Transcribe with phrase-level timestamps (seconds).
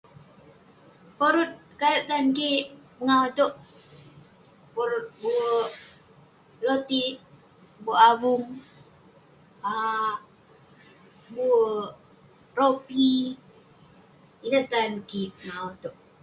[1.17, 2.63] Porut kayouk tan kik
[2.97, 3.53] pengawu itouk,
[4.73, 5.71] porut buerk
[6.59, 7.13] belotik,
[7.83, 8.45] buerk avung,
[9.69, 10.15] um
[11.33, 11.95] buerk-
[12.57, 13.09] lopi.
[14.45, 15.95] ineh tan kik pengawu itouk.